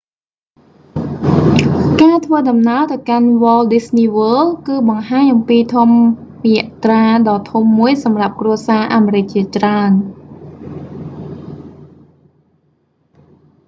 [2.01, 6.01] ការធ្វើដំណើរទៅកាន់ walt disney world គឺបង្ហាញអំពីធម្ម
[6.53, 9.91] យាត្រាដ៏ធំមួយសម្រាប់់គ្រួសារអាមេរិកជាច្រើន